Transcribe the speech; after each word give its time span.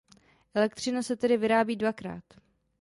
Elektřina 0.53 1.03
se 1.03 1.15
tedy 1.15 1.37
vyrábí 1.37 1.75
"dvakrát". 1.75 2.23